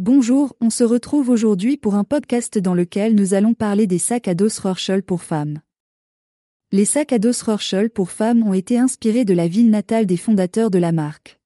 Bonjour, 0.00 0.54
on 0.60 0.70
se 0.70 0.84
retrouve 0.84 1.28
aujourd'hui 1.28 1.76
pour 1.76 1.96
un 1.96 2.04
podcast 2.04 2.56
dans 2.56 2.74
lequel 2.74 3.16
nous 3.16 3.34
allons 3.34 3.52
parler 3.52 3.88
des 3.88 3.98
sacs 3.98 4.28
à 4.28 4.34
dos 4.36 4.46
Rorschel 4.62 5.02
pour 5.02 5.24
femmes. 5.24 5.58
Les 6.70 6.84
sacs 6.84 7.12
à 7.12 7.18
dos 7.18 7.32
Rorschel 7.44 7.90
pour 7.90 8.12
femmes 8.12 8.44
ont 8.44 8.54
été 8.54 8.78
inspirés 8.78 9.24
de 9.24 9.34
la 9.34 9.48
ville 9.48 9.70
natale 9.70 10.06
des 10.06 10.16
fondateurs 10.16 10.70
de 10.70 10.78
la 10.78 10.92
marque. 10.92 11.40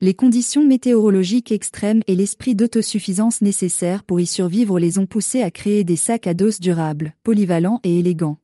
Les 0.00 0.14
conditions 0.14 0.64
météorologiques 0.64 1.50
extrêmes 1.50 2.02
et 2.06 2.14
l'esprit 2.14 2.54
d'autosuffisance 2.54 3.42
nécessaire 3.42 4.04
pour 4.04 4.20
y 4.20 4.26
survivre 4.26 4.78
les 4.78 5.00
ont 5.00 5.06
poussés 5.06 5.42
à 5.42 5.50
créer 5.50 5.82
des 5.82 5.96
sacs 5.96 6.28
à 6.28 6.34
dos 6.34 6.60
durables, 6.60 7.14
polyvalents 7.24 7.80
et 7.82 7.98
élégants. 7.98 8.38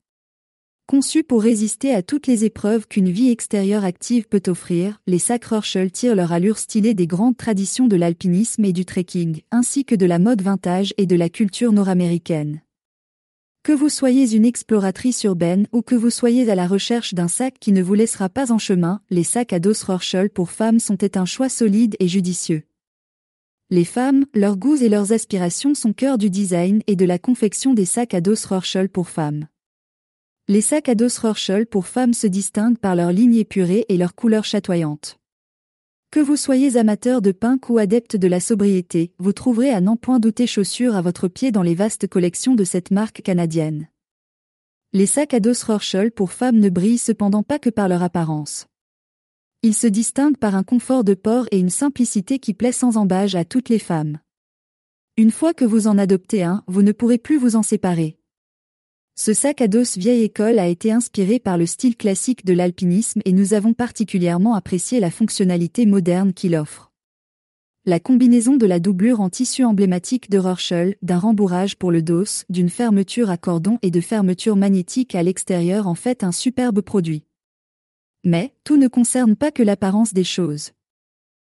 Conçus 0.85 1.23
pour 1.23 1.41
résister 1.41 1.93
à 1.93 2.03
toutes 2.03 2.27
les 2.27 2.43
épreuves 2.43 2.87
qu'une 2.87 3.09
vie 3.09 3.29
extérieure 3.29 3.85
active 3.85 4.27
peut 4.27 4.43
offrir, 4.47 5.01
les 5.07 5.17
sacs 5.17 5.45
Rorschel 5.45 5.91
tirent 5.91 6.15
leur 6.15 6.33
allure 6.33 6.57
stylée 6.57 6.93
des 6.93 7.07
grandes 7.07 7.37
traditions 7.37 7.87
de 7.87 7.95
l'alpinisme 7.95 8.65
et 8.65 8.73
du 8.73 8.83
trekking, 8.83 9.41
ainsi 9.49 9.85
que 9.85 9.95
de 9.95 10.05
la 10.05 10.19
mode 10.19 10.41
vintage 10.41 10.93
et 10.97 11.05
de 11.05 11.15
la 11.15 11.29
culture 11.29 11.71
nord-américaine. 11.71 12.61
Que 13.63 13.71
vous 13.71 13.87
soyez 13.87 14.35
une 14.35 14.43
exploratrice 14.43 15.23
urbaine 15.23 15.67
ou 15.71 15.81
que 15.81 15.95
vous 15.95 16.09
soyez 16.09 16.51
à 16.51 16.55
la 16.55 16.67
recherche 16.67 17.13
d'un 17.13 17.29
sac 17.29 17.55
qui 17.61 17.71
ne 17.71 17.81
vous 17.81 17.93
laissera 17.93 18.27
pas 18.27 18.51
en 18.51 18.57
chemin, 18.57 18.99
les 19.09 19.23
sacs 19.23 19.53
à 19.53 19.59
dos 19.59 19.85
Rorschel 19.87 20.29
pour 20.29 20.51
femmes 20.51 20.79
sont 20.79 20.97
un 21.17 21.25
choix 21.25 21.47
solide 21.47 21.95
et 22.01 22.09
judicieux. 22.09 22.63
Les 23.69 23.85
femmes, 23.85 24.25
leurs 24.33 24.57
goûts 24.57 24.83
et 24.83 24.89
leurs 24.89 25.13
aspirations 25.13 25.75
sont 25.75 25.93
cœur 25.93 26.17
du 26.17 26.29
design 26.29 26.81
et 26.87 26.97
de 26.97 27.05
la 27.05 27.19
confection 27.19 27.73
des 27.73 27.85
sacs 27.85 28.13
à 28.13 28.19
dos 28.19 28.35
Rorschel 28.49 28.89
pour 28.89 29.07
femmes. 29.07 29.47
Les 30.49 30.59
sacs 30.59 30.89
à 30.89 30.95
dos 30.95 31.07
Rorschel 31.21 31.65
pour 31.65 31.87
femmes 31.87 32.13
se 32.13 32.27
distinguent 32.27 32.77
par 32.77 32.97
leur 32.97 33.13
ligne 33.13 33.35
épurée 33.35 33.85
et 33.87 33.95
leur 33.95 34.13
couleur 34.13 34.43
chatoyante. 34.43 35.17
Que 36.11 36.19
vous 36.19 36.35
soyez 36.35 36.75
amateur 36.75 37.21
de 37.21 37.31
punk 37.31 37.69
ou 37.69 37.77
adepte 37.77 38.17
de 38.17 38.27
la 38.27 38.41
sobriété, 38.41 39.13
vous 39.19 39.31
trouverez 39.31 39.69
à 39.69 39.79
n'en 39.79 39.95
point 39.95 40.19
douter 40.19 40.45
chaussures 40.45 40.97
à 40.97 41.01
votre 41.01 41.29
pied 41.29 41.53
dans 41.53 41.61
les 41.61 41.75
vastes 41.75 42.09
collections 42.09 42.55
de 42.55 42.65
cette 42.65 42.91
marque 42.91 43.21
canadienne. 43.21 43.87
Les 44.91 45.05
sacs 45.05 45.33
à 45.33 45.39
dos 45.39 45.53
Rorschel 45.65 46.11
pour 46.11 46.33
femmes 46.33 46.59
ne 46.59 46.67
brillent 46.67 46.97
cependant 46.97 47.43
pas 47.43 47.57
que 47.57 47.69
par 47.69 47.87
leur 47.87 48.03
apparence. 48.03 48.67
Ils 49.61 49.73
se 49.73 49.87
distinguent 49.87 50.37
par 50.37 50.55
un 50.55 50.63
confort 50.63 51.05
de 51.05 51.13
port 51.13 51.47
et 51.51 51.59
une 51.59 51.69
simplicité 51.69 52.39
qui 52.39 52.53
plaît 52.53 52.73
sans 52.73 52.97
embâge 52.97 53.35
à 53.35 53.45
toutes 53.45 53.69
les 53.69 53.79
femmes. 53.79 54.19
Une 55.15 55.31
fois 55.31 55.53
que 55.53 55.63
vous 55.63 55.87
en 55.87 55.97
adoptez 55.97 56.43
un, 56.43 56.65
vous 56.67 56.81
ne 56.81 56.91
pourrez 56.91 57.17
plus 57.17 57.37
vous 57.37 57.55
en 57.55 57.63
séparer. 57.63 58.17
Ce 59.15 59.31
sac 59.33 59.61
à 59.61 59.67
dos 59.67 59.83
vieille 59.95 60.23
école 60.23 60.57
a 60.57 60.67
été 60.67 60.91
inspiré 60.91 61.37
par 61.37 61.59
le 61.59 61.67
style 61.67 61.95
classique 61.95 62.45
de 62.45 62.53
l'alpinisme 62.53 63.21
et 63.25 63.31
nous 63.31 63.53
avons 63.53 63.73
particulièrement 63.73 64.55
apprécié 64.55 64.99
la 64.99 65.11
fonctionnalité 65.11 65.85
moderne 65.85 66.33
qu'il 66.33 66.55
offre. 66.55 66.91
La 67.85 67.99
combinaison 67.99 68.55
de 68.55 68.65
la 68.65 68.79
doublure 68.79 69.21
en 69.21 69.29
tissu 69.29 69.63
emblématique 69.65 70.31
de 70.31 70.39
Rorschel, 70.39 70.95
d'un 71.03 71.19
rembourrage 71.19 71.75
pour 71.75 71.91
le 71.91 72.01
dos, 72.01 72.45
d'une 72.49 72.69
fermeture 72.69 73.29
à 73.29 73.37
cordon 73.37 73.77
et 73.83 73.91
de 73.91 74.01
fermeture 74.01 74.55
magnétique 74.55 75.13
à 75.13 75.21
l'extérieur 75.21 75.85
en 75.87 75.95
fait 75.95 76.23
un 76.23 76.31
superbe 76.31 76.81
produit. 76.81 77.23
Mais, 78.23 78.55
tout 78.63 78.77
ne 78.77 78.87
concerne 78.87 79.35
pas 79.35 79.51
que 79.51 79.61
l'apparence 79.61 80.13
des 80.15 80.23
choses. 80.23 80.71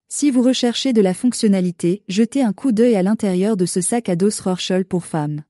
Si 0.09 0.31
vous 0.31 0.41
recherchez 0.41 0.91
de 0.91 1.01
la 1.01 1.13
fonctionnalité, 1.13 2.03
jetez 2.07 2.41
un 2.41 2.53
coup 2.53 2.71
d'œil 2.71 2.95
à 2.95 3.03
l'intérieur 3.03 3.57
de 3.57 3.67
ce 3.67 3.81
sac 3.81 4.09
à 4.09 4.15
dos 4.15 4.29
Rorschel 4.43 4.85
pour 4.85 5.05
femmes. 5.05 5.43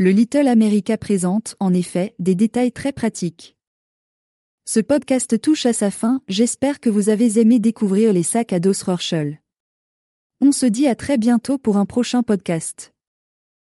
Le 0.00 0.10
Little 0.10 0.46
America 0.46 0.96
présente, 0.96 1.56
en 1.58 1.74
effet, 1.74 2.14
des 2.20 2.36
détails 2.36 2.70
très 2.70 2.92
pratiques. 2.92 3.56
Ce 4.64 4.78
podcast 4.78 5.40
touche 5.40 5.66
à 5.66 5.72
sa 5.72 5.90
fin, 5.90 6.22
j'espère 6.28 6.78
que 6.78 6.88
vous 6.88 7.08
avez 7.08 7.40
aimé 7.40 7.58
découvrir 7.58 8.12
les 8.12 8.22
sacs 8.22 8.52
à 8.52 8.60
dos 8.60 8.74
Rorschel. 8.86 9.40
On 10.40 10.52
se 10.52 10.66
dit 10.66 10.86
à 10.86 10.94
très 10.94 11.18
bientôt 11.18 11.58
pour 11.58 11.78
un 11.78 11.84
prochain 11.84 12.22
podcast. 12.22 12.94